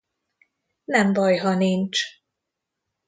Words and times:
Nem 0.93 1.13
baj 1.13 1.37
ha 1.37 1.53
nincs 1.55 2.01